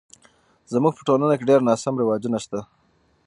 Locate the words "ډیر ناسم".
1.49-1.93